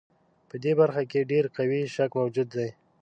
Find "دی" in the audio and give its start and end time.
2.57-2.69